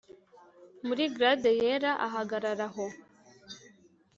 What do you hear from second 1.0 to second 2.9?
glade yera, ahagarara aho,